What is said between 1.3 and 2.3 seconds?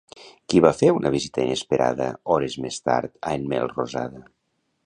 inesperada